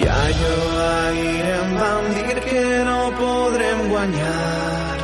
[0.00, 0.56] I allò
[1.06, 5.00] ahir em van dir que no podrem guanyar.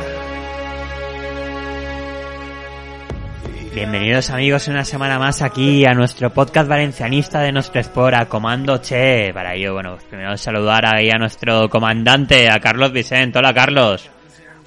[3.73, 8.79] Bienvenidos amigos una semana más aquí a nuestro podcast valencianista de nuestro Sport, a Comando
[8.79, 9.31] Che.
[9.33, 13.37] Para ello, bueno, pues primero saludar ahí a nuestro comandante, a Carlos Vicente.
[13.37, 14.09] Hola Carlos.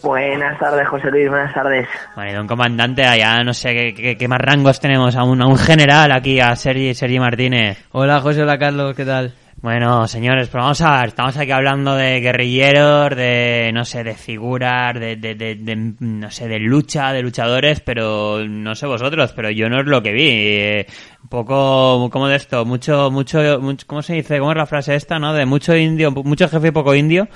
[0.03, 1.87] Buenas tardes, José Luis, buenas tardes.
[2.17, 5.41] Bueno, y un comandante allá, no sé qué, qué- qué más rangos tenemos, a un,
[5.43, 7.85] a un general aquí, a Sergi, Sergi Martínez.
[7.93, 9.33] Hola José, hola Carlos, ¿qué tal?
[9.63, 14.15] Bueno, señores, pues vamos a ver, estamos aquí hablando de guerrilleros, de, no sé, de
[14.15, 19.33] figuras, de, de, de, de, no sé, de lucha, de luchadores, pero no sé vosotros,
[19.37, 20.29] pero yo no es lo que vi.
[20.29, 20.87] Eh,
[21.23, 24.41] un poco, como de esto, mucho, mucho, mucho, ¿cómo se dice?
[24.41, 25.33] ¿Cómo es la frase esta, no?
[25.33, 27.29] De mucho indio, mucho jefe y poco indio.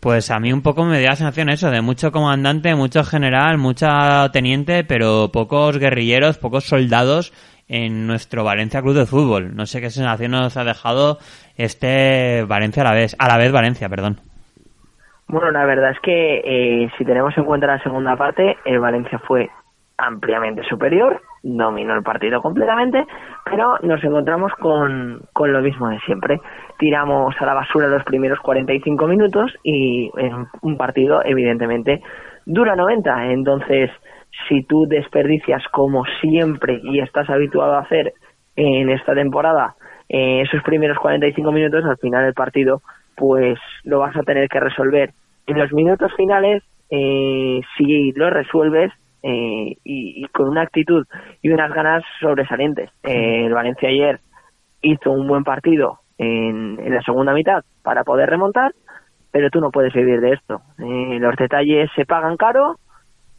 [0.00, 3.58] Pues a mí un poco me dio la sensación eso, de mucho comandante, mucho general,
[3.58, 7.30] mucha teniente, pero pocos guerrilleros, pocos soldados
[7.68, 9.54] en nuestro Valencia Club de Fútbol.
[9.54, 11.18] No sé qué sensación nos ha dejado
[11.58, 14.16] este Valencia a la vez, a la vez Valencia, perdón.
[15.26, 19.18] Bueno, la verdad es que eh, si tenemos en cuenta la segunda parte, el Valencia
[19.18, 19.50] fue
[19.98, 23.04] ampliamente superior, dominó el partido completamente,
[23.44, 26.40] pero nos encontramos con, con lo mismo de siempre.
[26.78, 30.10] Tiramos a la basura los primeros 45 minutos y
[30.62, 32.00] un partido, evidentemente,
[32.46, 33.32] dura 90.
[33.32, 33.90] Entonces,
[34.48, 38.14] si tú desperdicias como siempre y estás habituado a hacer
[38.56, 39.74] en esta temporada
[40.08, 42.82] eh, esos primeros 45 minutos, al final del partido,
[43.16, 45.12] pues lo vas a tener que resolver
[45.46, 46.62] en los minutos finales.
[46.90, 48.92] Eh, si lo resuelves
[49.22, 51.06] eh, y, con una actitud
[51.42, 52.90] y unas ganas sobresalientes.
[53.02, 54.20] Eh, el Valencia ayer
[54.80, 58.72] hizo un buen partido en, en la segunda mitad para poder remontar,
[59.30, 60.60] pero tú no puedes vivir de esto.
[60.78, 62.76] Eh, los detalles se pagan caro,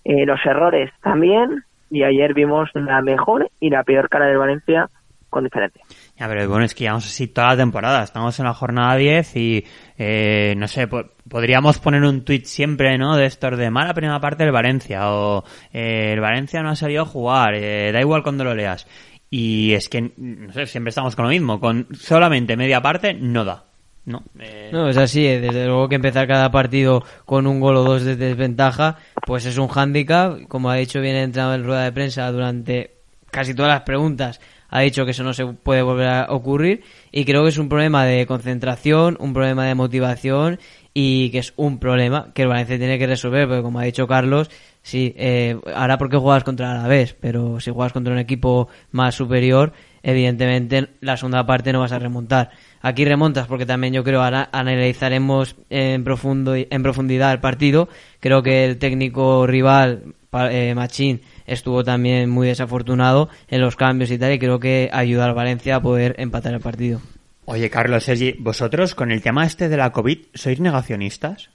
[0.04, 4.90] eh, los errores también, y ayer vimos la mejor y la peor cara del Valencia
[5.30, 5.84] con diferencia.
[6.20, 8.04] Ya, pero bueno, es que llevamos así toda la temporada.
[8.04, 9.66] Estamos en la jornada 10 y,
[9.98, 13.16] eh, no sé, po- podríamos poner un tuit siempre, ¿no?
[13.16, 17.04] De estos de mala primera parte del Valencia o eh, el Valencia no ha salido
[17.04, 18.86] a jugar, eh, da igual cuando lo leas.
[19.30, 21.60] Y es que, no sé, siempre estamos con lo mismo.
[21.60, 23.64] Con solamente media parte no da.
[24.06, 27.76] No, eh, No, es así, eh, desde luego que empezar cada partido con un gol
[27.78, 31.66] o dos de desventaja, pues es un hándicap, como ha dicho bien el entrenador en
[31.66, 32.96] rueda de prensa durante
[33.30, 37.26] casi todas las preguntas, ha dicho que eso no se puede volver a ocurrir y
[37.26, 40.60] creo que es un problema de concentración, un problema de motivación
[40.94, 44.08] y que es un problema que el Valencia tiene que resolver, porque como ha dicho
[44.08, 44.50] Carlos,
[44.82, 49.16] sí, eh, ahora porque juegas contra el Alavés, pero si juegas contra un equipo más
[49.16, 52.52] superior, evidentemente la segunda parte no vas a remontar.
[52.82, 57.90] Aquí remontas porque también yo creo ahora analizaremos en profundo en profundidad el partido.
[58.20, 64.20] Creo que el técnico rival eh, Machín estuvo también muy desafortunado en los cambios y
[64.20, 67.00] tal y creo que ayuda al Valencia a poder empatar el partido.
[67.46, 71.50] Oye, Carlos, Sergi, ¿vosotros con el tema este de la COVID sois negacionistas?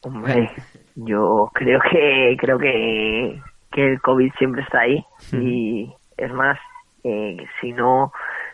[0.00, 0.50] Hombre,
[0.96, 6.58] yo creo que creo que, que el COVID siempre está ahí y es más,
[7.04, 8.12] eh, si no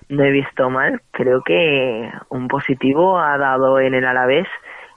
[0.09, 4.49] no he visto mal, creo que un positivo ha dado en el Alavés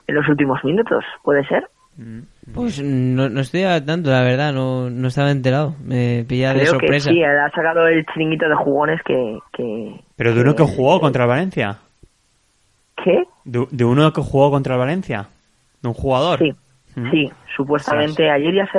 [0.06, 1.68] en los últimos minutos, ¿puede ser?
[2.54, 5.74] Pues no, no estoy al tanto, la verdad, no, no estaba enterado.
[5.84, 7.10] Me pilla de creo que sorpresa.
[7.10, 9.38] sí, ha sacado el chiringuito de jugones que...
[9.52, 11.78] que Pero de uno que jugó contra el Valencia.
[13.04, 13.24] ¿Qué?
[13.44, 15.26] De, de uno que jugó contra el Valencia.
[15.82, 16.38] De un jugador.
[16.38, 16.54] Sí,
[16.94, 17.10] Mm.
[17.10, 18.78] sí, supuestamente ayer ya se,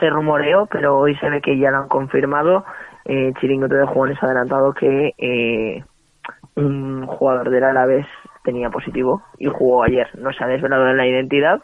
[0.00, 2.64] se rumoreó, pero hoy se ve que ya lo han confirmado.
[3.04, 5.84] Eh, Chiringuito de Jugones ha adelantado que eh,
[6.56, 8.04] un jugador del Alavés
[8.42, 10.08] tenía positivo y jugó ayer.
[10.18, 11.60] No se ha desvelado la identidad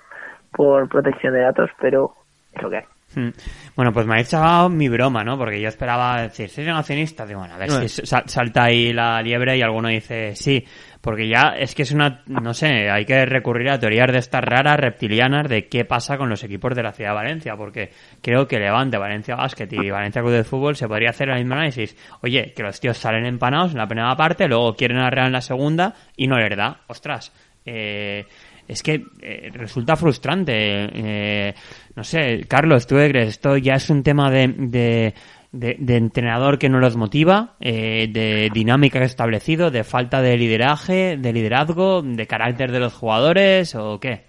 [0.53, 2.13] por protección de datos, pero
[2.53, 2.85] es lo que hay.
[3.15, 3.31] Mm.
[3.75, 5.39] Bueno, pues me ha echado mi broma, ¿no?
[5.39, 7.25] Porque yo esperaba decir, ¿soy negacionista?
[7.25, 7.89] Digo, bueno, a ver Bueno.
[7.89, 10.63] si sal- salta ahí la liebre y alguno dice sí.
[11.01, 14.43] Porque ya es que es una, no sé, hay que recurrir a teorías de estas
[14.45, 17.57] raras, reptilianas, de qué pasa con los equipos de la ciudad de Valencia.
[17.57, 17.91] Porque
[18.21, 21.55] creo que Levante, Valencia Basket y Valencia Club de Fútbol se podría hacer el mismo
[21.55, 21.97] análisis.
[22.23, 25.41] Oye, que los tíos salen empanados en la primera parte, luego quieren arreglar en la
[25.41, 26.81] segunda y no les da.
[26.89, 27.33] Ostras,
[27.65, 28.27] eh,
[28.69, 30.53] es que eh, resulta frustrante.
[30.55, 31.55] eh,
[31.97, 33.29] no sé, Carlos, ¿tú crees?
[33.29, 35.15] ¿Esto ya es un tema de,
[35.53, 41.17] de, entrenador que no los motiva, eh, de dinámica que establecido, de falta de lideraje,
[41.17, 44.27] de liderazgo, de carácter de los jugadores o qué?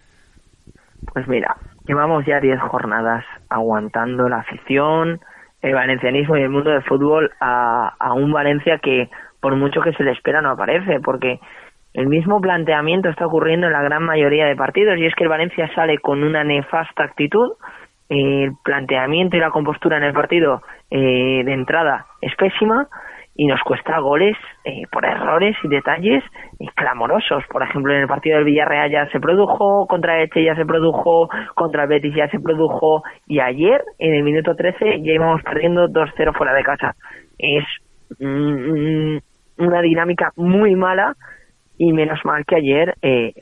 [1.14, 5.20] Pues mira, llevamos ya 10 jornadas aguantando la afición,
[5.62, 9.10] el valencianismo y el mundo del fútbol a, a un Valencia que
[9.42, 11.40] por mucho que se le espera no aparece, porque
[12.00, 15.30] el mismo planteamiento está ocurriendo en la gran mayoría de partidos y es que el
[15.30, 17.58] Valencia sale con una nefasta actitud,
[18.08, 22.88] el planteamiento y la compostura en el partido eh, de entrada es pésima
[23.36, 26.24] y nos cuesta goles eh, por errores y detalles
[26.62, 27.44] eh, clamorosos.
[27.52, 30.66] Por ejemplo, en el partido del Villarreal ya se produjo, contra el Elche ya se
[30.66, 35.90] produjo, contra Betis ya se produjo y ayer, en el minuto 13, ya íbamos perdiendo
[35.90, 36.96] 2-0 fuera de casa.
[37.38, 37.66] Es
[38.20, 39.18] mm,
[39.58, 41.18] una dinámica muy mala
[41.80, 43.34] y menos mal que ayer, eh,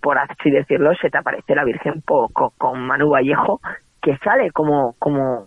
[0.00, 3.60] por así decirlo, se te aparece la Virgen po- co- con Manu Vallejo,
[4.00, 5.46] que sale como, como,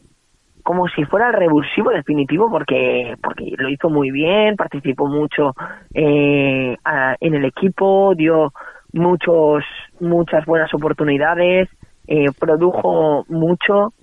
[0.61, 5.53] como si fuera el revulsivo definitivo, porque, porque lo hizo muy bien, participó mucho
[5.93, 6.75] eh,
[7.21, 8.51] en el equipo, dio
[8.93, 9.63] muchos,
[10.01, 11.69] muchas buenas oportunidades,
[12.07, 13.93] eh, produjo mucho.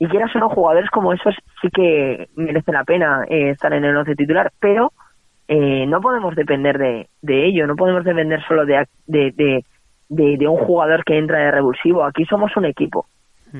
[0.00, 3.84] Y quieras o no, jugadores como esos sí que merece la pena eh, estar en
[3.84, 4.92] el once titular, pero
[5.54, 9.62] eh, no podemos depender de, de ello, no podemos depender solo de, de,
[10.08, 12.04] de, un jugador que entra de revulsivo.
[12.04, 13.06] Aquí somos un equipo.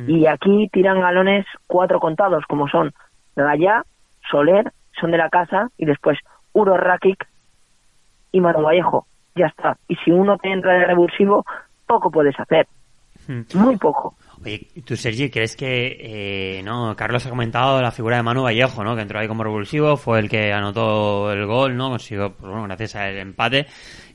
[0.06, 2.94] Y aquí tiran galones cuatro contados, como son
[3.36, 3.82] Gallá,
[4.30, 6.18] Soler, son de la casa, y después
[6.54, 7.28] Uro Rakic
[8.32, 9.04] y Manu Vallejo.
[9.34, 9.76] Ya está.
[9.86, 11.44] Y si uno te entra de revulsivo,
[11.86, 12.68] poco puedes hacer.
[13.28, 14.16] Muy poco.
[14.44, 18.42] Oye, ¿y tú, Sergi, crees que, eh, no, Carlos ha comentado la figura de Manu
[18.42, 18.96] Vallejo, ¿no?
[18.96, 21.90] Que entró ahí como revulsivo, fue el que anotó el gol, ¿no?
[21.90, 23.66] Consiguió, pues, bueno, gracias al empate.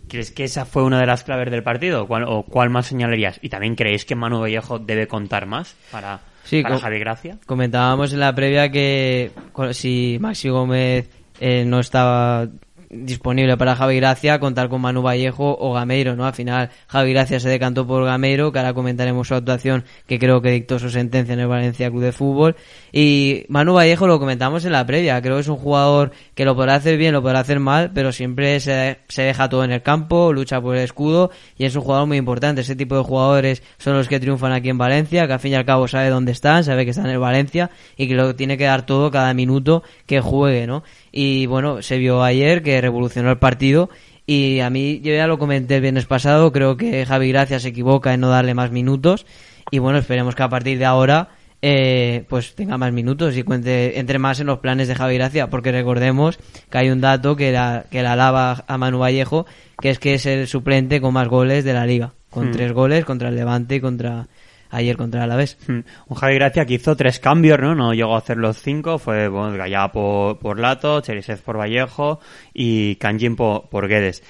[0.09, 2.07] ¿Crees que esa fue una de las claves del partido?
[2.07, 3.39] ¿Cuál, ¿O cuál más señalarías?
[3.41, 7.37] ¿Y también creéis que Manu Vallejo debe contar más para, Sí, para Javi Gracia?
[7.45, 9.31] Comentábamos en la previa que
[9.71, 12.47] si Maxi Gómez eh, no estaba
[12.89, 16.25] disponible para Javi Gracia, contar con Manu Vallejo o Gameiro, ¿no?
[16.25, 20.41] Al final Javi Gracia se decantó por Gameiro, que ahora comentaremos su actuación, que creo
[20.41, 22.55] que dictó su sentencia en el Valencia Club de Fútbol.
[22.91, 26.55] Y Manu Vallejo lo comentamos en la previa, creo que es un jugador que lo
[26.55, 29.81] podrá hacer bien, lo podrá hacer mal, pero siempre se, se deja todo en el
[29.81, 32.61] campo, lucha por el escudo y es un jugador muy importante.
[32.61, 35.55] Ese tipo de jugadores son los que triunfan aquí en Valencia, que al fin y
[35.55, 38.57] al cabo sabe dónde están, sabe que están en el Valencia y que lo tiene
[38.57, 40.83] que dar todo cada minuto que juegue, ¿no?
[41.11, 43.89] Y bueno, se vio ayer que revolucionó el partido
[44.25, 47.69] y a mí, yo ya lo comenté el viernes pasado, creo que Javi Gracia se
[47.69, 49.25] equivoca en no darle más minutos
[49.71, 51.29] y bueno, esperemos que a partir de ahora
[51.61, 55.49] eh, pues tenga más minutos y cuente entre más en los planes de Javi Gracia,
[55.49, 56.37] porque recordemos
[56.69, 59.45] que hay un dato que la, que la alaba a Manu Vallejo,
[59.81, 62.51] que es que es el suplente con más goles de la liga, con Hmm.
[62.51, 64.27] tres goles contra el Levante y contra
[64.69, 65.57] ayer contra el Alavés.
[65.67, 65.79] Hmm.
[66.07, 67.75] Un Javi Gracia que hizo tres cambios, ¿no?
[67.75, 68.99] No llegó a hacer los cinco.
[68.99, 72.19] Fue, bueno, Gallá por, por Lato, Cherisev por Vallejo
[72.53, 74.23] y Kanjin por, Guedes.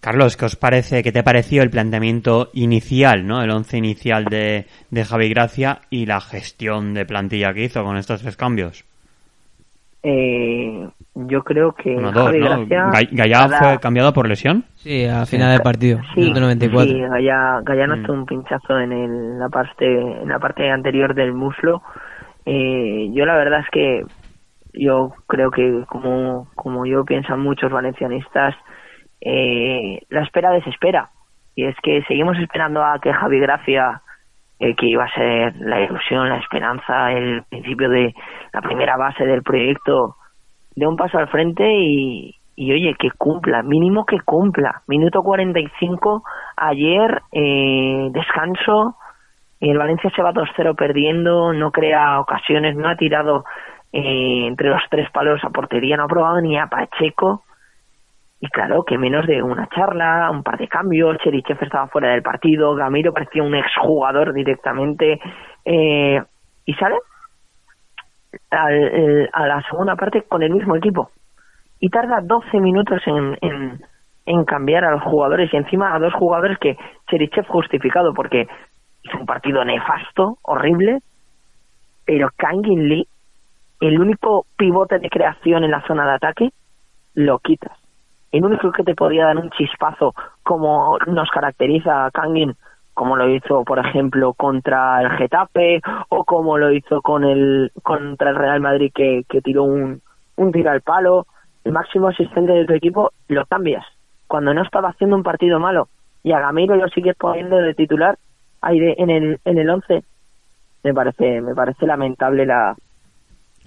[0.00, 3.42] Carlos, ¿qué os parece, qué te pareció el planteamiento inicial, ¿no?
[3.42, 7.96] El once inicial de, de Javi Gracia y la gestión de plantilla que hizo con
[7.96, 8.84] estos tres cambios?
[10.06, 12.44] Eh, yo creo que Uno, dos, Javi ¿no?
[12.66, 14.64] Gracia Ga- Gallá cada- fue cambiado por lesión.
[14.74, 16.92] Sí, al final del partido, Sí, minuto 94.
[16.92, 18.10] sí, Gaya, Gaya Mm.
[18.10, 21.82] un pinchazo en el- la parte en la parte anterior del muslo.
[22.44, 24.02] Eh, yo la verdad es que
[24.74, 28.54] yo creo que como como yo piensan muchos valencianistas,
[29.22, 31.08] eh, la espera desespera
[31.54, 34.02] y es que seguimos esperando a que Javi Gracia
[34.64, 38.14] eh, que iba a ser la ilusión, la esperanza, el principio de
[38.52, 40.16] la primera base del proyecto,
[40.74, 44.82] de un paso al frente y, y oye, que cumpla, mínimo que cumpla.
[44.86, 46.22] Minuto 45,
[46.56, 48.96] ayer, eh, descanso,
[49.60, 53.44] el Valencia se va 2-0 perdiendo, no crea ocasiones, no ha tirado
[53.92, 57.44] eh, entre los tres palos a portería, no ha probado ni a Pacheco.
[58.44, 62.20] Y claro, que menos de una charla, un par de cambios, Cherichev estaba fuera del
[62.20, 65.18] partido, Gamiro parecía un exjugador directamente,
[65.64, 66.22] eh,
[66.66, 66.96] y sale
[68.50, 71.10] al- a la segunda parte con el mismo equipo.
[71.80, 73.80] Y tarda 12 minutos en, en,
[74.26, 76.76] en cambiar a los jugadores y encima a dos jugadores que
[77.08, 78.46] Cherichev justificado porque
[79.04, 80.98] hizo un partido nefasto, horrible,
[82.04, 83.08] pero Kangin Lee,
[83.80, 86.50] el único pivote de creación en la zona de ataque,
[87.14, 87.72] lo quitas.
[88.34, 90.12] El único que te podía dar un chispazo
[90.42, 92.56] como nos caracteriza a Kangin,
[92.92, 98.30] como lo hizo, por ejemplo, contra el Getafe o como lo hizo con el contra
[98.30, 100.02] el Real Madrid que, que tiró un,
[100.34, 101.28] un tiro al palo,
[101.62, 103.86] el máximo asistente de tu equipo lo cambias.
[104.26, 105.86] Cuando no estaba haciendo un partido malo,
[106.24, 108.18] y a Gameiro lo sigues poniendo de titular
[108.62, 110.02] ahí en el en el 11
[110.82, 112.74] me parece me parece lamentable la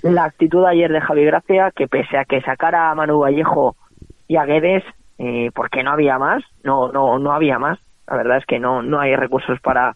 [0.02, 3.78] la actitud ayer de Javi Gracia que pese a que sacara a Manu Vallejo
[4.27, 4.84] y a Guedes
[5.17, 7.79] eh, porque no había más no no no había más.
[8.07, 9.96] La verdad es que no no hay recursos para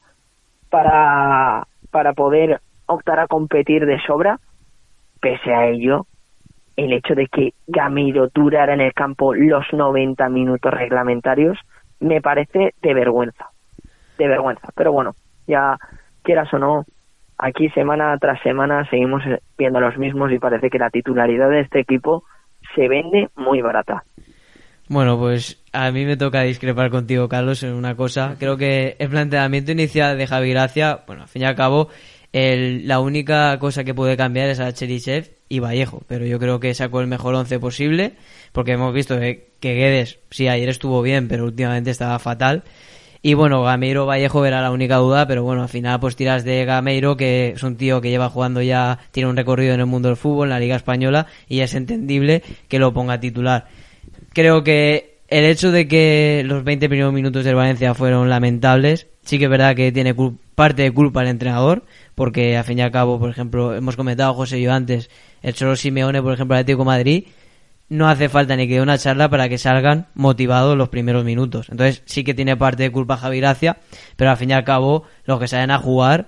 [0.69, 4.39] para para poder optar a competir de sobra
[5.19, 6.07] pese a ello
[6.75, 11.59] el hecho de que Gameiro durara en el campo los 90 minutos reglamentarios
[11.99, 13.49] me parece de vergüenza
[14.17, 14.69] de vergüenza.
[14.75, 15.13] Pero bueno
[15.47, 15.77] ya
[16.23, 16.85] quieras o no
[17.37, 19.23] aquí semana tras semana seguimos
[19.57, 22.23] viendo los mismos y parece que la titularidad de este equipo
[22.75, 24.03] se vende muy barata
[24.87, 28.35] Bueno, pues a mí me toca discrepar contigo, Carlos, en una cosa.
[28.37, 31.87] Creo que el planteamiento inicial de Javi Gracia, bueno, al fin y al cabo,
[32.33, 36.59] el- la única cosa que puede cambiar es a Cherisev y Vallejo, pero yo creo
[36.59, 38.13] que sacó el mejor once posible,
[38.51, 42.63] porque hemos visto que, que Guedes, sí, ayer estuvo bien, pero últimamente estaba fatal.
[43.23, 46.65] Y bueno, Gameiro Vallejo era la única duda, pero bueno, al final pues tiras de
[46.65, 50.07] Gameiro, que es un tío que lleva jugando ya, tiene un recorrido en el mundo
[50.09, 53.67] del fútbol, en la Liga Española, y es entendible que lo ponga titular.
[54.33, 59.37] Creo que el hecho de que los 20 primeros minutos del Valencia fueron lamentables, sí
[59.37, 60.15] que es verdad que tiene
[60.55, 61.83] parte de culpa el entrenador,
[62.15, 65.11] porque al fin y al cabo, por ejemplo, hemos comentado José y yo antes,
[65.43, 67.23] el Cholo Simeone, por ejemplo, Atlético de Madrid,
[67.91, 71.67] no hace falta ni que dé una charla para que salgan motivados los primeros minutos.
[71.69, 73.79] Entonces sí que tiene parte de culpa Javi Gracia,
[74.15, 76.27] pero al fin y al cabo los que salen a jugar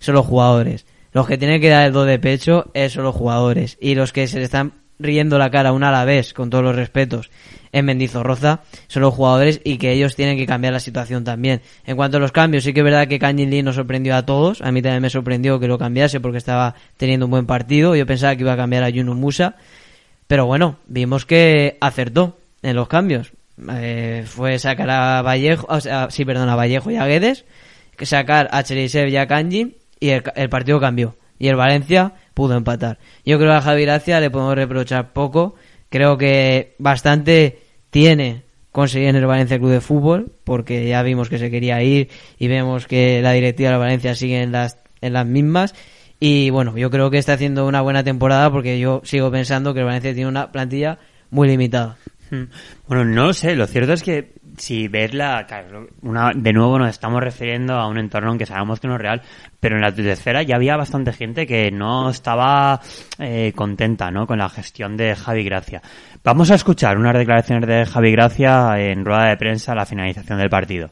[0.00, 0.84] son los jugadores.
[1.12, 3.78] Los que tienen que dar el do de pecho eh, son los jugadores.
[3.80, 6.64] Y los que se le están riendo la cara una a la vez, con todos
[6.64, 7.30] los respetos,
[7.70, 11.62] en Mendizorroza, son los jugadores y que ellos tienen que cambiar la situación también.
[11.84, 14.26] En cuanto a los cambios, sí que es verdad que Kangin Lee nos sorprendió a
[14.26, 14.60] todos.
[14.60, 17.94] A mí también me sorprendió que lo cambiase porque estaba teniendo un buen partido.
[17.94, 19.54] Yo pensaba que iba a cambiar a Yunus Musa.
[20.26, 23.32] Pero bueno, vimos que acertó en los cambios.
[23.70, 27.44] Eh, fue sacar a Vallejo, o sea, sí, perdón, a Vallejo y a Guedes,
[28.02, 31.16] sacar a Cherisev y a Kanji y el, el partido cambió.
[31.38, 32.98] Y el Valencia pudo empatar.
[33.24, 35.54] Yo creo que a Javi Gracia le podemos reprochar poco.
[35.90, 37.58] Creo que bastante
[37.90, 38.42] tiene
[38.76, 42.48] conseguir en el Valencia Club de Fútbol, porque ya vimos que se quería ir y
[42.48, 45.74] vemos que la directiva de Valencia sigue en las, en las mismas.
[46.18, 49.80] Y bueno, yo creo que está haciendo una buena temporada porque yo sigo pensando que
[49.80, 50.98] el Valencia tiene una plantilla
[51.30, 51.96] muy limitada.
[52.30, 52.44] Hmm.
[52.88, 55.46] Bueno, no lo sé, lo cierto es que si ves la...
[55.46, 58.94] claro, una, de nuevo nos estamos refiriendo a un entorno en que sabemos que no
[58.94, 59.22] es real,
[59.60, 62.80] pero en la tercera ya había bastante gente que no estaba
[63.18, 64.26] eh, contenta ¿no?
[64.26, 65.82] con la gestión de Javi Gracia.
[66.24, 70.38] Vamos a escuchar unas declaraciones de Javi Gracia en rueda de prensa a la finalización
[70.38, 70.90] del partido.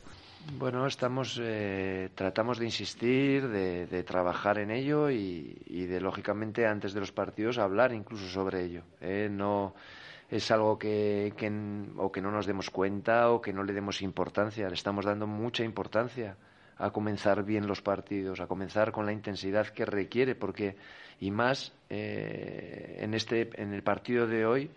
[0.52, 6.92] Bueno, estamos, eh, tratamos de insistir, de, de trabajar en ello y, de, lógicamente, antes
[6.92, 8.82] de los partidos hablar incluso sobre ello.
[9.00, 9.28] ¿eh?
[9.30, 9.74] No
[10.30, 11.50] es algo que, que,
[11.96, 14.68] o que no nos demos cuenta o que no le demos importancia.
[14.68, 16.36] Le estamos dando mucha importancia
[16.76, 20.76] a comenzar bien los partidos, a comenzar con la intensidad que requiere, porque
[21.20, 24.70] y más eh, en este, en el partido de hoy.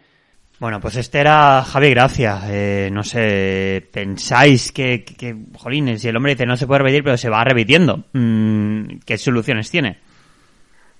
[0.60, 2.40] Bueno, pues este era Javi Gracia.
[2.50, 7.04] Eh, no sé, pensáis que, que, jolines, si el hombre dice no se puede repetir,
[7.04, 7.98] pero se va repitiendo.
[8.14, 9.98] Mm, ¿Qué soluciones tiene?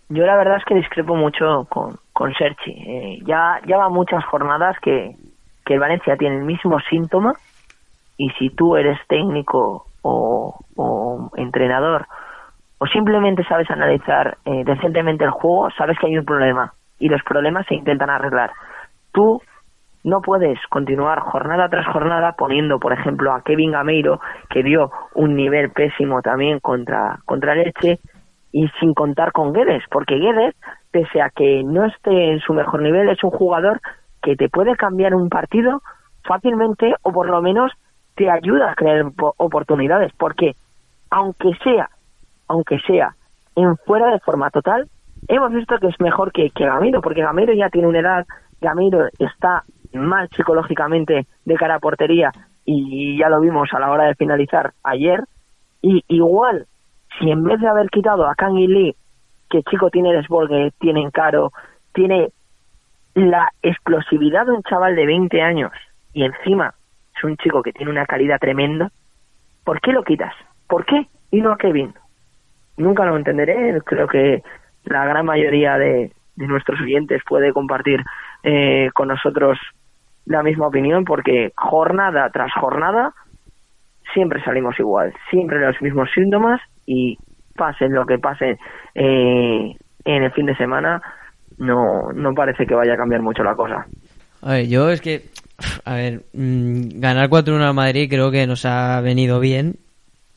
[0.10, 2.72] Yo la verdad es que discrepo mucho con, con Serchi.
[2.72, 5.16] Eh, ya, ya va muchas jornadas que,
[5.66, 7.34] que el Valencia tiene el mismo síntoma
[8.16, 12.08] y si tú eres técnico o, o entrenador
[12.78, 17.24] o simplemente sabes analizar eh, decentemente el juego, sabes que hay un problema y los
[17.24, 18.52] problemas se intentan arreglar.
[19.12, 19.42] Tú
[20.08, 25.36] no puedes continuar jornada tras jornada poniendo, por ejemplo, a Kevin Gameiro, que dio un
[25.36, 28.00] nivel pésimo también contra, contra Leche,
[28.54, 30.56] y sin contar con Guedes, porque Guedes,
[30.92, 33.82] pese a que no esté en su mejor nivel, es un jugador
[34.22, 35.82] que te puede cambiar un partido
[36.24, 37.74] fácilmente o por lo menos
[38.16, 40.54] te ayuda a crear oportunidades, porque
[41.10, 41.90] aunque sea,
[42.48, 43.14] aunque sea
[43.58, 44.88] en fuera de forma total,
[45.28, 48.26] hemos visto que es mejor que, que Gamiro, porque Gamiro ya tiene una edad,
[48.62, 52.32] Gamiro está mal psicológicamente de cara a portería
[52.66, 55.24] y ya lo vimos a la hora de finalizar ayer,
[55.82, 56.68] y igual
[57.18, 58.96] si en vez de haber quitado a Kang Lee,
[59.50, 61.54] que chico tiene desborde, tiene encaro,
[61.94, 62.30] tiene
[63.16, 65.72] la explosividad de un chaval de 20 años
[66.14, 66.74] y encima
[67.16, 68.92] es un chico que tiene una calidad tremenda,
[69.64, 70.34] ¿por qué lo quitas?
[70.68, 71.08] ¿Por qué?
[71.32, 71.94] Y no a Kevin.
[72.76, 74.44] Nunca lo entenderé, creo que
[74.84, 78.04] la gran mayoría de, de nuestros oyentes puede compartir
[78.50, 79.58] eh, con nosotros
[80.26, 83.14] la misma opinión porque jornada tras jornada
[84.14, 87.18] siempre salimos igual, siempre los mismos síntomas y
[87.58, 88.58] pase lo que pase
[88.96, 89.76] eh,
[90.06, 91.02] en el fin de semana,
[91.58, 93.86] no, no parece que vaya a cambiar mucho la cosa.
[94.42, 95.24] A ver, yo es que
[95.84, 99.76] A ver, mm, ganar 4-1 al Madrid creo que nos ha venido bien,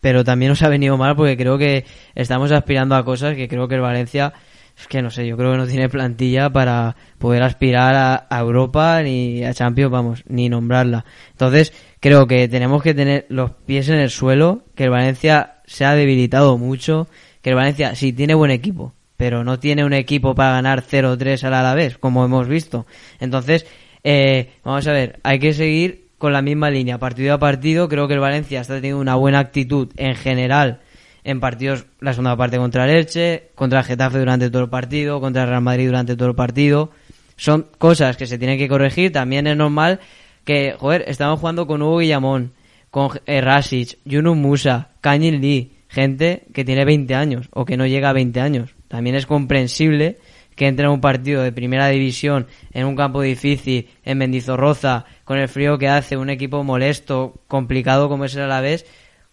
[0.00, 1.84] pero también nos ha venido mal porque creo que
[2.16, 4.32] estamos aspirando a cosas que creo que el Valencia,
[4.78, 9.02] es que no sé, yo creo que no tiene plantilla para poder aspirar a, Europa
[9.02, 11.04] ni a Champions, vamos, ni nombrarla.
[11.32, 15.84] Entonces, creo que tenemos que tener los pies en el suelo, que el Valencia se
[15.84, 17.08] ha debilitado mucho,
[17.42, 21.44] que el Valencia sí tiene buen equipo, pero no tiene un equipo para ganar 0-3
[21.44, 22.86] al Alavés, como hemos visto.
[23.20, 23.66] Entonces,
[24.02, 27.88] eh, vamos a ver, hay que seguir con la misma línea, partido a partido.
[27.88, 30.80] Creo que el Valencia está teniendo una buena actitud en general
[31.24, 35.20] en partidos, la segunda parte contra el Elche, contra el Getafe durante todo el partido,
[35.20, 36.90] contra el Real Madrid durante todo el partido.
[37.36, 39.12] Son cosas que se tienen que corregir.
[39.12, 40.00] También es normal
[40.44, 42.52] que, joder, estamos jugando con Hugo Guillamón,
[42.90, 47.86] con eh, Rasic, Yunus Musa, Kanyil Lee, gente que tiene 20 años o que no
[47.86, 48.74] llega a 20 años.
[48.88, 50.18] También es comprensible
[50.56, 55.38] que entre en un partido de primera división en un campo difícil, en Mendizorroza, con
[55.38, 58.84] el frío que hace, un equipo molesto, complicado como es el Alavés,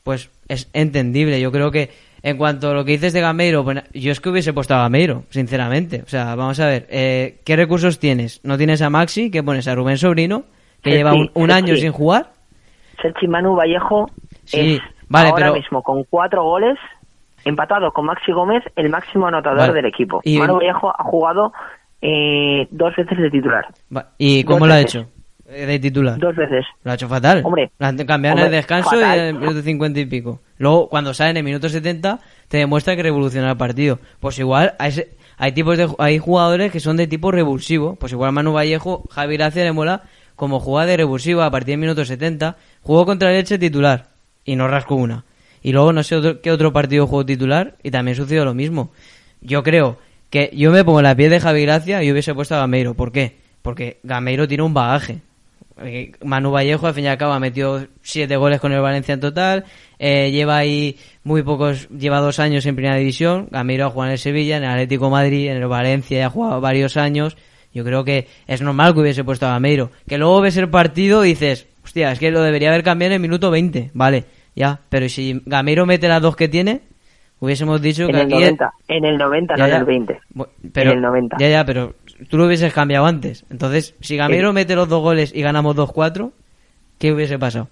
[0.07, 1.41] pues es entendible.
[1.41, 1.89] Yo creo que
[2.23, 4.79] en cuanto a lo que dices de Gameiro, pues, yo es que hubiese puesto a
[4.83, 6.01] Gameiro, sinceramente.
[6.05, 8.39] O sea, vamos a ver, eh, ¿qué recursos tienes?
[8.45, 9.29] ¿No tienes a Maxi?
[9.29, 9.67] ¿Qué pones?
[9.67, 10.43] ¿A Rubén Sobrino?
[10.81, 12.31] Que Sergi, lleva un, un año sin jugar.
[13.01, 14.09] Sergi Manu Vallejo
[14.45, 16.77] Sí, es vale, ahora pero- mismo con cuatro goles,
[17.43, 19.73] empatado con Maxi Gómez, el máximo anotador Vale.
[19.73, 20.21] del equipo.
[20.23, 21.51] Y- Manu Vallejo ha jugado
[22.01, 23.65] eh, dos veces de titular.
[24.17, 25.07] ¿Y Dos cómo lo ha hecho?
[25.50, 26.18] Eh, De titular.
[26.20, 26.66] Dos veces.
[26.84, 27.42] Lo ha hecho fatal.
[27.46, 27.72] Hombre,
[28.06, 29.18] cambiado en el descanso fatal.
[29.18, 30.42] y en el minuto 50 y pico.
[30.58, 34.00] Luego, cuando sale en el minuto 70, te demuestra que revoluciona el partido.
[34.20, 37.96] Pues igual, hay, ese- hay tipos de, hay jugadores que son de tipo revulsivo.
[37.96, 40.04] Pues igual Manu Vallejo, Javi Gracia le mola
[40.36, 42.58] como juega de revulsivo a partir del minuto 70.
[42.82, 44.08] Jugó contra el Elche titular
[44.44, 45.24] y no rascó una.
[45.63, 48.92] Y luego no sé otro- qué otro partido jugó titular y también sucedió lo mismo.
[49.42, 49.98] Yo creo
[50.30, 52.96] que yo me pongo en la piel de Javi Gracia y hubiese puesto a Gameiro.
[52.96, 53.38] ¿Por qué?
[53.62, 55.20] Porque Gameiro tiene un bagaje.
[55.84, 59.13] Eh, Manu Vallejo, al fin y al cabo, ha metido siete goles con el Valencia
[59.13, 59.65] en total.
[60.00, 63.48] Eh, lleva ahí muy pocos, lleva dos años en primera división.
[63.51, 66.29] Gameiro ha jugado en el Sevilla, en el Atlético de Madrid, en el Valencia, ha
[66.29, 67.38] jugado varios años.
[67.74, 69.91] Yo creo que es normal que hubiese puesto a Gameiro.
[70.07, 73.15] Que luego ves el partido y dices, hostia, es que lo debería haber cambiado en
[73.15, 73.91] el minuto 20.
[73.93, 74.79] Vale, ya.
[74.89, 76.81] Pero si Gameiro mete las dos que tiene,
[77.39, 78.34] hubiésemos dicho En que el aquí.
[78.34, 79.75] 90, en el 90, Ya, no ya.
[79.75, 80.20] en el 20.
[80.33, 81.37] Bu- Pero, en el 90.
[81.40, 81.94] Ya, ya, pero
[82.30, 83.46] tú lo hubieses cambiado antes.
[83.50, 84.56] Entonces, si Gamero Sí.
[84.56, 86.32] mete los dos goles y ganamos 2-4,
[87.00, 87.68] ¿qué hubiese pasado?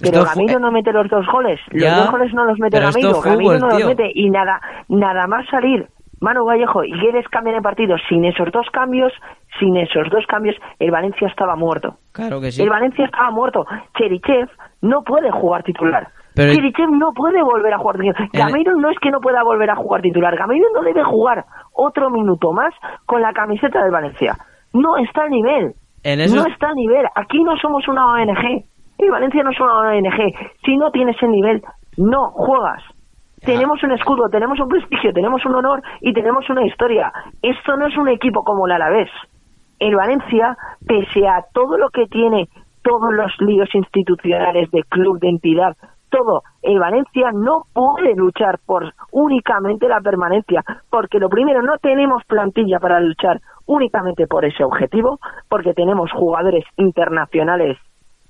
[0.00, 1.60] Pero Esto Gamiro no mete los dos goles.
[1.70, 3.14] Los Ya, dos goles no los mete Gamiro.
[3.14, 3.78] fútbol, Gamiro no tío.
[3.86, 4.10] los mete.
[4.14, 5.86] Y nada, nada más salir
[6.20, 7.96] Manu Vallejo y Guedes cambian el partido.
[8.08, 9.12] Sin esos dos cambios,
[9.60, 11.96] sin esos dos cambios, el Valencia estaba muerto.
[12.12, 12.62] Claro que sí.
[12.62, 13.64] El Valencia estaba muerto.
[13.98, 14.48] Cherichev
[14.82, 16.08] no puede jugar titular.
[16.34, 18.28] Pero- Cherichev no puede volver a jugar titular.
[18.32, 20.36] En- Gameiro no es que no pueda volver a jugar titular.
[20.36, 22.72] Gameiro no debe jugar otro minuto más
[23.06, 24.36] con la camiseta del Valencia.
[24.72, 25.74] No está a nivel.
[26.04, 27.06] En eso- No está a nivel.
[27.14, 28.64] Aquí no somos una ONG.
[28.98, 30.34] El Valencia no es una ONG.
[30.64, 31.62] Si no tienes el nivel,
[31.96, 32.82] no juegas.
[33.44, 37.12] Tenemos un escudo, tenemos un prestigio, tenemos un honor y tenemos una historia.
[37.42, 39.10] Esto no es un equipo como el Alavés.
[39.80, 42.48] El Valencia, pese a todo lo que tiene,
[42.84, 45.76] todos los líos institucionales de club, de entidad,
[46.12, 52.22] todo, el Valencia no puede luchar por únicamente la permanencia, porque lo primero, no tenemos
[52.26, 57.78] plantilla para luchar únicamente por ese objetivo, porque tenemos jugadores internacionales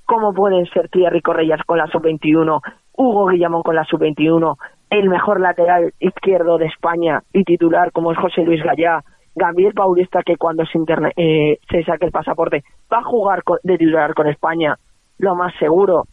[0.05, 2.61] como pueden ser Thierry Correas con la sub-21,
[2.97, 4.57] Hugo Guillamón con la sub-21,
[4.91, 9.01] el mejor lateral izquierdo de España y titular como es José Luis Gallá,
[9.35, 13.79] Gabriel Paulista que cuando se, interne- eh, se saque el pasaporte va a jugar de
[13.79, 14.77] titular con España,
[15.19, 16.05] lo más seguro.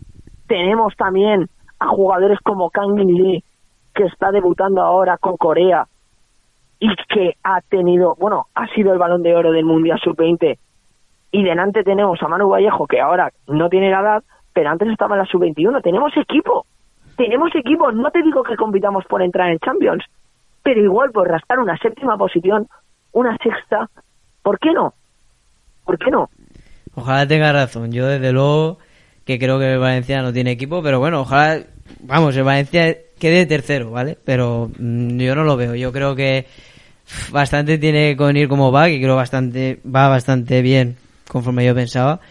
[0.47, 1.47] Tenemos también
[1.79, 3.43] a jugadores como Kang Min Lee
[3.93, 5.87] que está debutando ahora con Corea
[6.79, 10.57] y que ha tenido, bueno, ha sido el balón de oro del Mundial Sub-20
[11.31, 15.15] y delante tenemos a Manu Vallejo, que ahora no tiene la edad, pero antes estaba
[15.15, 15.81] en la sub-21.
[15.83, 16.65] Tenemos equipo,
[17.15, 17.91] tenemos equipo.
[17.91, 20.03] No te digo que compitamos por entrar en Champions,
[20.63, 22.67] pero igual por rascar una séptima posición,
[23.11, 23.89] una sexta,
[24.41, 24.93] ¿por qué no?
[25.85, 26.29] ¿Por qué no?
[26.95, 27.91] Ojalá tenga razón.
[27.91, 28.79] Yo, desde luego,
[29.29, 31.61] que creo que Valencia no tiene equipo, pero bueno, ojalá,
[31.99, 34.17] vamos, el Valencia quede tercero, ¿vale?
[34.25, 35.75] Pero mm, yo no lo veo.
[35.75, 36.47] Yo creo que
[37.29, 42.21] bastante tiene con ir como va, que creo bastante va bastante bien, conforme yo pensaba.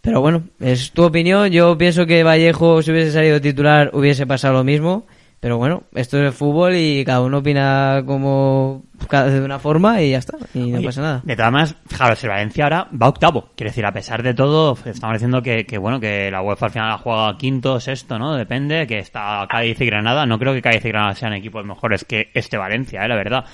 [0.00, 1.50] Pero bueno, es tu opinión.
[1.50, 5.04] Yo pienso que Vallejo, si hubiese salido titular, hubiese pasado lo mismo.
[5.42, 10.00] Pero bueno, esto es el fútbol y cada uno opina como cada- de una forma
[10.00, 10.38] y ya está.
[10.54, 11.20] Y no Oye, pasa nada.
[11.24, 13.48] De todas maneras, fijaros, el Valencia ahora va octavo.
[13.56, 16.72] Quiere decir, a pesar de todo, estamos diciendo que, que, bueno, que la UEFA al
[16.72, 18.36] final ha jugado quinto, sexto, ¿no?
[18.36, 20.26] Depende, que está Cádiz y Granada.
[20.26, 23.08] No creo que Cádiz y Granada sean equipos mejores que este Valencia, ¿eh?
[23.08, 23.44] La verdad.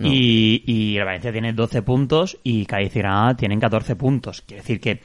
[0.00, 4.42] Y, y el Valencia tiene 12 puntos y Cádiz y Granada tienen 14 puntos.
[4.42, 5.00] Quiere decir que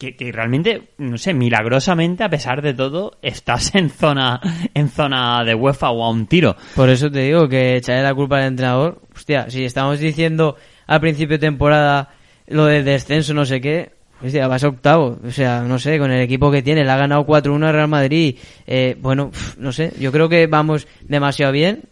[0.00, 4.40] que, que realmente, no sé, milagrosamente, a pesar de todo, estás en zona,
[4.74, 6.56] en zona de UEFA o a un tiro.
[6.74, 9.02] Por eso te digo que echaré la culpa al entrenador.
[9.14, 12.08] Hostia, si estamos diciendo al principio de temporada
[12.46, 13.92] lo del descenso, no sé qué.
[14.22, 15.18] Hostia, vas a octavo.
[15.22, 16.82] O sea, no sé, con el equipo que tiene.
[16.82, 18.38] Le ha ganado 4-1 al Real Madrid.
[18.66, 19.92] Eh, bueno, no sé.
[20.00, 21.82] Yo creo que vamos demasiado bien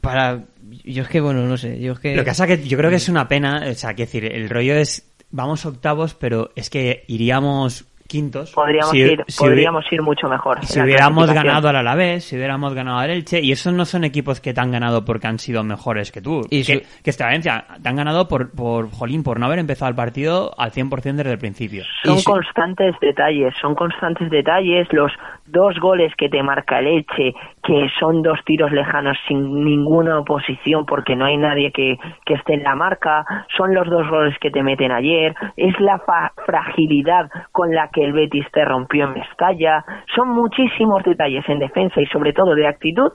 [0.00, 0.44] para...
[0.84, 1.80] Yo es que, bueno, no sé.
[1.80, 2.14] Yo es que...
[2.14, 4.48] Lo que pasa que yo creo que es una pena, o sea, que decir, el
[4.48, 8.52] rollo es, vamos octavos, pero es que iríamos quintos.
[8.52, 10.64] Podríamos, si- ir, si podríamos ir mucho mejor.
[10.64, 14.40] Si hubiéramos ganado al Alavés, si hubiéramos ganado al Elche, y esos no son equipos
[14.40, 16.42] que te han ganado porque han sido mejores que tú.
[16.50, 19.58] Y que, su- que esta Valencia te han ganado por, por, jolín, por no haber
[19.58, 21.84] empezado el partido al 100% desde el principio.
[22.02, 24.86] Son Y si- constantes detalles, son constantes detalles.
[24.92, 25.10] Los
[25.46, 30.84] dos goles que te marca el Elche, que son dos tiros lejanos sin ninguna oposición
[30.86, 33.24] porque no hay nadie que, que esté en la marca,
[33.56, 37.93] son los dos goles que te meten ayer, es la fa- fragilidad con la que
[38.02, 42.66] el Betis te rompió en Mestalla, son muchísimos detalles en defensa y sobre todo de
[42.66, 43.12] actitud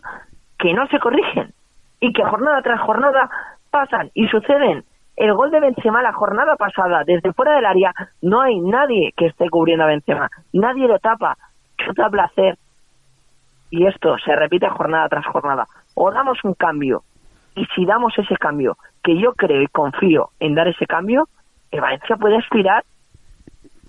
[0.58, 1.54] que no se corrigen
[2.00, 3.30] y que jornada tras jornada
[3.72, 4.84] pasan y suceden.
[5.16, 9.26] El gol de Benzema la jornada pasada, desde fuera del área, no hay nadie que
[9.26, 10.30] esté cubriendo a Benzema.
[10.54, 11.36] Nadie lo tapa.
[11.78, 12.58] Chuta placer.
[13.70, 15.66] Y esto se repite jornada tras jornada.
[15.96, 17.02] O damos un cambio.
[17.56, 21.28] Y si damos ese cambio, que yo creo y confío en dar ese cambio,
[21.72, 22.84] el Valencia puede aspirar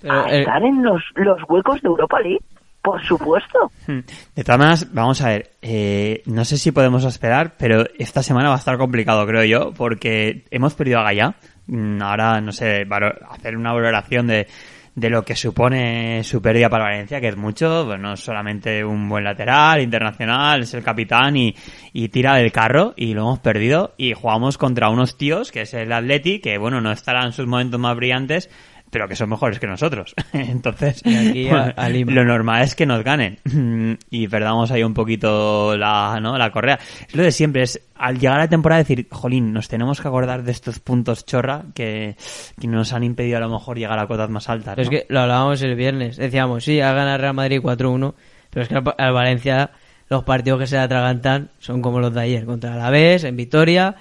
[0.09, 2.41] a el- estar en los, los huecos de Europa League.
[2.83, 3.71] Por supuesto.
[3.87, 3.99] Hmm.
[4.35, 8.49] De todas maneras, vamos a ver, eh, no sé si podemos esperar, pero esta semana
[8.49, 11.35] va a estar complicado, creo yo, porque hemos perdido a Gaya.
[11.67, 12.87] Mm, Ahora, no sé,
[13.29, 14.47] hacer una valoración de,
[14.95, 18.83] de lo que supone su pérdida para Valencia, que es mucho, pues no es solamente
[18.83, 21.55] un buen lateral, internacional, es el capitán y,
[21.93, 25.75] y tira del carro y lo hemos perdido y jugamos contra unos tíos, que es
[25.75, 28.49] el Atleti, que bueno, no estará en sus momentos más brillantes,
[28.91, 30.15] pero que son mejores que nosotros.
[30.33, 33.39] Entonces, aquí a- bueno, a lo normal es que nos ganen
[34.11, 36.37] y perdamos ahí un poquito la, ¿no?
[36.37, 36.79] la correa.
[37.09, 40.09] Es lo de siempre, es al llegar a la temporada decir, jolín, nos tenemos que
[40.09, 42.17] acordar de estos puntos chorra que,
[42.61, 44.75] que nos han impedido a lo mejor llegar a cotas más altas.
[44.75, 44.99] Pero es ¿no?
[44.99, 46.17] que lo hablábamos el viernes.
[46.17, 48.15] Decíamos, sí, ha ganado Real Madrid 4-1.
[48.51, 49.71] Pero es que al, al Valencia
[50.09, 52.45] los partidos que se le atragantan son como los de ayer.
[52.45, 53.95] Contra Alavés, en Vitoria.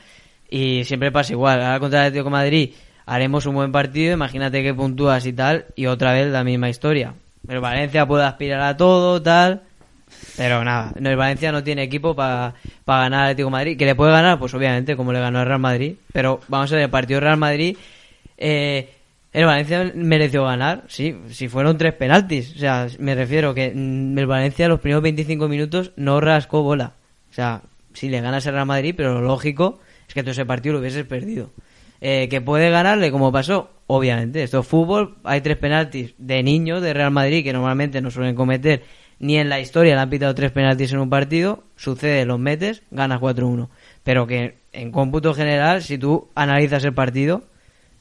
[0.50, 1.62] Y siempre pasa igual.
[1.62, 2.72] Ahora contra el Atlético de Madrid
[3.10, 4.14] haremos un buen partido.
[4.14, 5.66] Imagínate que puntúas y tal.
[5.76, 7.16] Y otra vez la misma historia.
[7.46, 9.64] Pero Valencia puede aspirar a todo, tal.
[10.38, 12.54] Pero nada, el Valencia no tiene equipo para
[12.86, 13.78] ganar al Atlético Madrid.
[13.78, 14.38] ¿Que le puede ganar?
[14.38, 15.96] Pues obviamente, como le ganó al Real Madrid.
[16.14, 17.78] Pero vamos a ver, el partido Real Madrid,
[18.38, 18.90] eh,
[19.34, 22.56] el Valencia mereció ganar, sí, si fueron tres penaltis.
[22.56, 26.94] O sea, me refiero que mm, el Valencia los primeros 25 minutos no rascó bola.
[27.32, 27.62] O sea,
[27.94, 30.80] si le ganas al Real Madrid, pero lo lógico es que todo ese partido lo
[30.80, 31.52] hubieses perdido.
[32.02, 34.42] Eh, que puede ganarle como pasó, obviamente.
[34.44, 38.36] Esto es fútbol, hay tres penaltis de niños de Real Madrid que normalmente no suelen
[38.36, 38.84] cometer
[39.20, 42.84] ni en la historia le han pitado tres penaltis en un partido, sucede, los metes,
[42.90, 43.68] ganas 4-1.
[44.06, 47.44] Pero que en cómputo general, si tú analizas el partido,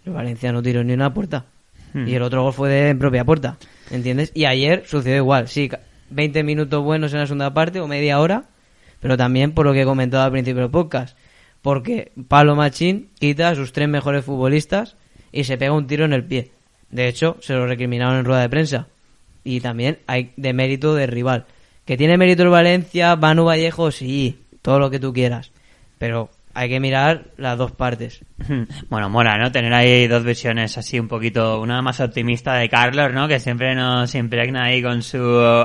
[0.06, 1.46] el Valencia no tiró ni una puerta.
[1.92, 2.06] Hmm.
[2.06, 3.56] Y el otro gol fue de en propia puerta,
[3.90, 4.30] ¿entiendes?
[4.32, 5.80] Y ayer sucedió igual, sí, ca-
[6.11, 8.44] 20 minutos buenos en la segunda parte o media hora,
[9.00, 11.16] pero también por lo que he comentado al principio del podcast,
[11.62, 14.96] porque Pablo Machín quita a sus tres mejores futbolistas
[15.32, 16.52] y se pega un tiro en el pie.
[16.90, 18.88] De hecho, se lo recriminaron en rueda de prensa.
[19.44, 21.46] Y también hay de mérito de rival.
[21.84, 25.52] Que tiene mérito el Valencia, Manu Vallejo, sí, todo lo que tú quieras.
[25.98, 28.20] Pero hay que mirar las dos partes.
[28.88, 29.51] Bueno, mola, ¿no?
[29.53, 33.29] Tener ahí dos versiones así un poquito, una más optimista de Carlos, ¿no?
[33.29, 35.18] Que siempre nos impregna ahí con su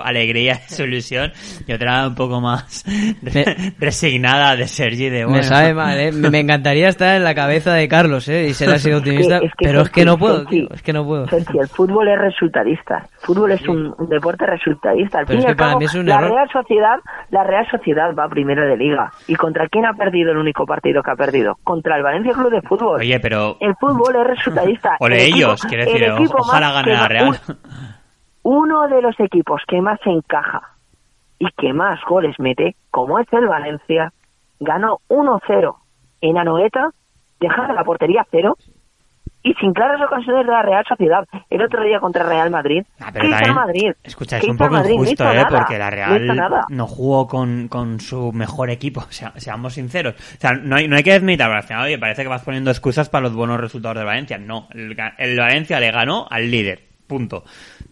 [0.03, 1.31] alegría y su ilusión,
[1.67, 2.83] y otra un poco más
[3.79, 5.37] resignada de Sergi de bueno.
[5.37, 6.11] Me sabe mal, ¿eh?
[6.11, 8.47] Me encantaría estar en la cabeza de Carlos, ¿eh?
[8.49, 10.93] Y ser así optimista, Es que- pero es que no puedo, Sergi, tío, es que
[10.93, 11.27] no puedo.
[11.27, 12.97] Sergi, el fútbol es resultadista.
[12.97, 15.19] El fútbol es un, un deporte resultadista.
[15.19, 16.31] Al Pero fin es que para cabo, mí es un la error.
[16.31, 16.95] Real Sociedad,
[17.29, 19.11] la Real Sociedad va primero de liga.
[19.27, 21.57] ¿Y contra quién ha perdido el único partido que ha perdido?
[21.63, 22.99] Contra el Valencia Club de Fútbol.
[23.01, 24.95] Oye, pero El fútbol es resultadista.
[24.99, 27.27] Ole El ellos, quiero decir, el equipo ojalá gane la Real.
[27.29, 27.57] un-
[28.43, 30.61] uno de los equipos que más encaja
[31.39, 34.11] y que más goles mete, como es el Valencia,
[34.59, 35.75] ganó 1-0
[36.21, 36.89] en Anoeta,
[37.39, 38.55] dejando la portería cero
[39.43, 41.25] y sin claras ocasiones de la Real Sociedad.
[41.49, 42.83] El otro día contra Real Madrid.
[42.99, 43.91] Ah, pero ¿Qué hizo el también, Madrid?
[44.03, 44.93] escucha, es ¿Qué un poco Madrid?
[44.93, 45.35] Injusto, ¿eh?
[45.35, 45.49] nada.
[45.49, 46.27] Porque la Real
[46.69, 50.15] no jugó con, con su mejor equipo, o sea, seamos sinceros.
[50.15, 52.71] O sea, no hay, no hay que desmilitar, al final, oye, parece que vas poniendo
[52.71, 54.37] excusas para los buenos resultados de Valencia.
[54.37, 57.43] No, el, el Valencia le ganó al líder, punto.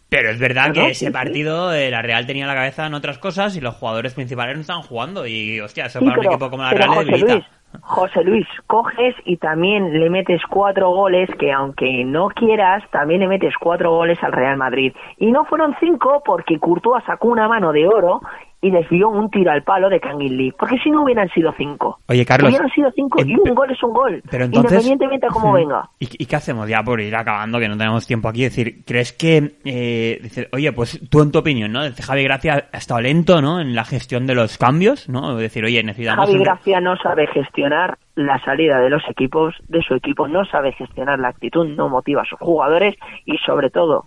[0.09, 3.55] Pero es verdad que ese partido eh, la Real tenía la cabeza en otras cosas
[3.55, 5.25] y los jugadores principales no estaban jugando.
[5.25, 7.33] Y, hostia, eso Sí, para pero- un equipo como la Real le debilita.
[7.35, 7.45] Luis,
[7.79, 13.27] José Luis, coges y también le metes cuatro goles, que aunque no quieras, también le
[13.27, 14.93] metes cuatro goles al Real Madrid.
[15.17, 18.21] Y no fueron cinco porque Courtois sacó una mano de oro
[18.63, 20.53] y desvió un tiro al palo de Kangin Lee.
[20.57, 21.99] Porque si no hubieran sido cinco.
[22.07, 24.21] Oye, Carlos, Hubieran sido cinco y un gol es un gol.
[24.29, 24.71] Pero entonces...
[24.73, 25.89] Independientemente de cómo venga.
[25.99, 28.45] ¿Y, y qué hacemos ya por ir acabando, que no tenemos tiempo aquí?
[28.45, 31.83] Es decir, ¿crees que, eh, dice, oye, pues tú en tu opinión, ¿no?
[31.83, 33.59] Dice, Javi Gracia ha estado lento, ¿no?
[33.59, 35.31] En la gestión de los cambios, ¿no?
[35.31, 36.25] Es decir, oye, necesitamos...
[36.27, 40.45] Javi un- Gracia no sabe gestionar la salida de los equipos, de su equipo, no
[40.45, 42.95] sabe gestionar la actitud, no motiva a sus jugadores
[43.25, 44.05] y sobre todo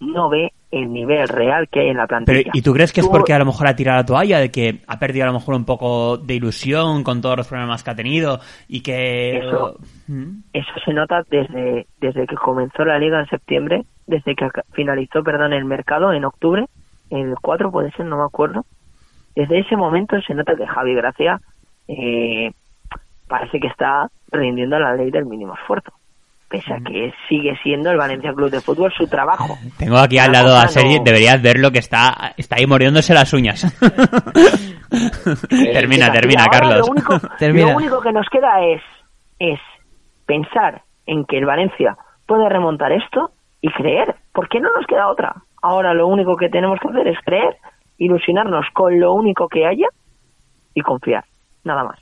[0.00, 2.50] no ve el nivel real que hay en la Pero, plantilla.
[2.52, 4.80] ¿Y tú crees que es porque a lo mejor ha tirado la toalla, de que
[4.86, 7.94] ha perdido a lo mejor un poco de ilusión con todos los problemas que ha
[7.94, 9.38] tenido y que...
[9.38, 9.78] Eso.
[10.08, 10.42] ¿Mm?
[10.52, 15.52] Eso se nota desde, desde que comenzó la liga en septiembre, desde que finalizó, perdón,
[15.52, 16.66] el mercado en octubre,
[17.10, 18.64] el 4 puede ser, no me acuerdo.
[19.36, 21.40] Desde ese momento se nota que Javi Gracia
[21.88, 22.52] eh,
[23.28, 25.92] parece que está rindiendo la ley del mínimo esfuerzo.
[26.54, 29.58] Pese a que sigue siendo el Valencia Club de Fútbol su trabajo.
[29.76, 33.32] Tengo aquí al lado a Sergi, no- deberías verlo que está, está ahí mordiéndose las
[33.32, 33.62] uñas.
[35.72, 36.78] termina, termina, ahora Carlos.
[36.78, 37.70] Lo único, Termina.
[37.72, 38.80] lo único que nos queda es,
[39.40, 39.58] es
[40.26, 44.14] pensar en que el Valencia puede remontar esto y creer.
[44.32, 45.34] ¿Por qué no nos queda otra?
[45.60, 47.56] Ahora lo único que tenemos que hacer es creer,
[47.98, 49.88] ilusionarnos con lo único que haya
[50.72, 51.24] y confiar.
[51.64, 51.98] Nada más.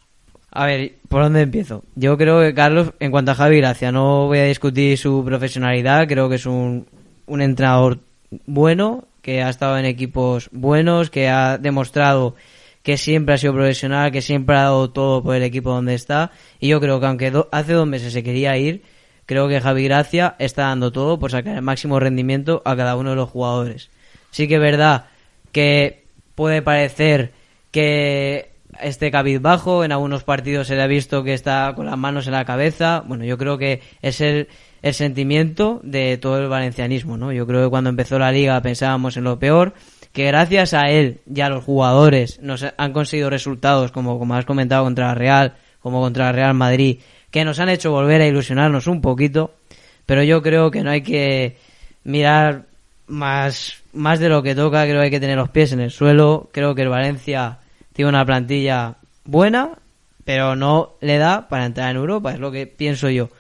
[0.55, 1.83] A ver, ¿por dónde empiezo?
[1.95, 6.07] Yo creo que Carlos, en cuanto a Javi Gracia, no voy a discutir su profesionalidad,
[6.07, 6.87] creo que es un,
[7.27, 8.01] un entrenador
[8.45, 12.37] bueno, que ha estado en equipos buenos, que ha demostrado
[12.83, 16.33] que siempre ha sido profesional, que siempre ha dado todo por el equipo donde está,
[16.61, 18.83] y yo creo que aunque hace dos meses se quería ir,
[19.25, 23.11] creo que Javi Gracia está dando todo por sacar el máximo rendimiento a cada uno
[23.11, 23.88] de los jugadores.
[24.33, 25.07] Sí que es verdad
[25.53, 27.33] que puede parecer
[27.71, 28.52] que
[28.83, 32.33] esté cabizbajo, en algunos partidos se le ha visto que está con las manos en
[32.33, 33.03] la cabeza.
[33.07, 34.49] Bueno, yo creo que es el,
[34.83, 37.33] el sentimiento de todo el valencianismo, ¿no?
[37.33, 39.75] Yo creo que cuando empezó la liga pensábamos en lo peor,
[40.12, 44.45] que gracias a él y a los jugadores nos han conseguido resultados como, como has
[44.45, 48.27] comentado contra la Real, como contra la Real Madrid, que nos han hecho volver a
[48.27, 49.55] ilusionarnos un poquito,
[50.05, 51.57] pero yo creo que no hay que
[52.05, 52.66] mirar
[53.07, 55.90] más, más de lo que toca, creo que hay que tener los pies en el
[55.90, 57.59] suelo, creo que el Valencia
[57.92, 59.78] tiene una plantilla buena,
[60.24, 63.31] pero no le da para entrar en Europa, es lo que pienso yo.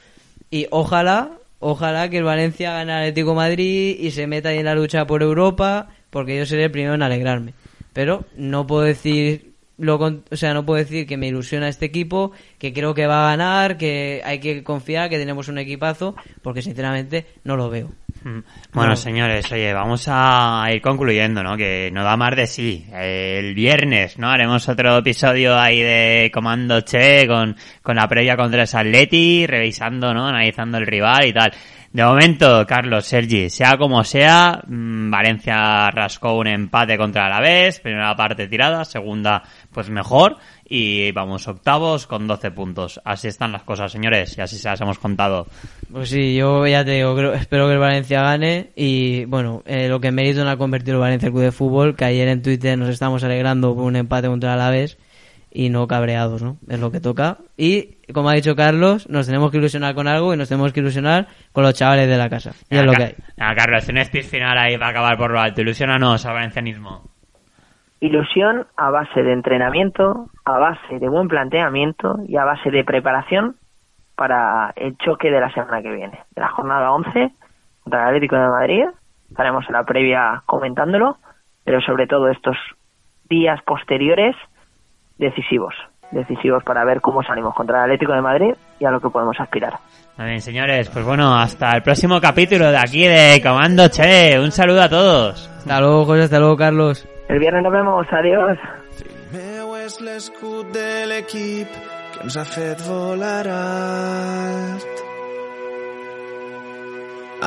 [0.50, 4.66] Y ojalá, ojalá que el Valencia gane al Atlético Madrid y se meta ahí en
[4.66, 7.54] la lucha por Europa, porque yo seré el primero en alegrarme.
[7.92, 12.32] Pero no puedo decir lo o sea, no puedo decir que me ilusiona este equipo,
[12.58, 16.62] que creo que va a ganar, que hay que confiar, que tenemos un equipazo, porque
[16.62, 17.90] sinceramente no lo veo.
[18.24, 18.38] Mm.
[18.72, 21.56] Bueno, señores, oye, vamos a ir concluyendo, ¿no?
[21.56, 22.86] Que no da más de sí.
[22.92, 24.30] El viernes, ¿no?
[24.30, 30.14] Haremos otro episodio ahí de Comando Che con, con la previa contra el Atleti, revisando,
[30.14, 30.26] ¿no?
[30.26, 31.52] Analizando el rival y tal.
[31.92, 37.80] De momento, Carlos, Sergi, sea como sea, mm, Valencia rascó un empate contra el Alavés,
[37.80, 42.98] primera parte tirada, segunda pues mejor y vamos octavos con 12 puntos.
[43.04, 45.46] Así están las cosas, señores, y así se las hemos contado.
[45.92, 50.00] Pues sí, yo ya te digo, espero que el Valencia gane y bueno, eh, lo
[50.00, 52.78] que mérito no ha convertido el Valencia al Club de Fútbol, que ayer en Twitter
[52.78, 54.96] nos estamos alegrando por un empate contra el Alavés
[55.52, 56.56] y no cabreados, ¿no?
[56.68, 57.38] Es lo que toca.
[57.56, 60.80] Y como ha dicho Carlos, nos tenemos que ilusionar con algo y nos tenemos que
[60.80, 62.52] ilusionar con los chavales de la casa.
[62.70, 63.14] Y es lo que hay.
[63.38, 65.60] Ah, Carlos, un speech final ahí para acabar por lo alto.
[65.60, 67.02] Ilusionanos al valencianismo.
[68.00, 73.56] Ilusión a base de entrenamiento, a base de buen planteamiento y a base de preparación
[74.16, 77.32] para el choque de la semana que viene, de la jornada 11
[77.82, 78.84] contra el Atlético de Madrid.
[79.30, 81.16] Estaremos en la previa comentándolo,
[81.64, 82.56] pero sobre todo estos
[83.28, 84.36] días posteriores
[85.22, 85.74] decisivos,
[86.10, 89.36] decisivos para ver cómo salimos contra el Atlético de Madrid y a lo que podemos
[89.38, 89.74] aspirar.
[90.18, 90.90] Muy bien, señores.
[90.90, 94.38] Pues bueno, hasta el próximo capítulo de aquí de Comando Che.
[94.38, 95.48] Un saludo a todos.
[95.58, 97.08] Hasta luego, José, hasta luego, Carlos.
[97.28, 98.58] El viernes nos vemos, adiós.
[99.32, 101.70] meu és l'escut de l'equip
[102.12, 105.00] que ens ha fet volar alt.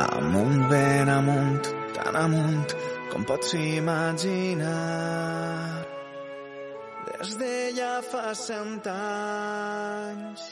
[0.02, 2.74] Amunt, ben amunt, tan amunt
[3.12, 4.76] com pots imaginar.
[7.16, 10.42] Des de ja fa cent anys,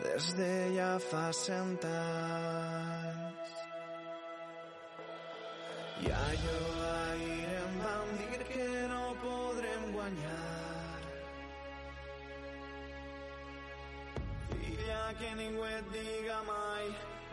[0.00, 3.52] des de ja fa cent anys.
[6.00, 6.62] I allò
[6.94, 11.00] ahir em van dir que no podrem guanyar.
[14.48, 16.86] Filla, que ningú et diga mai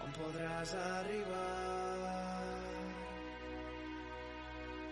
[0.04, 1.78] on podràs arribar.